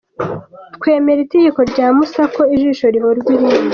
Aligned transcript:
Twemera 0.79 1.19
Itegeko 1.25 1.59
rya 1.71 1.87
Musa, 1.95 2.23
ko 2.35 2.41
ijisho 2.55 2.85
rihorwa 2.93 3.29
irindi. 3.35 3.67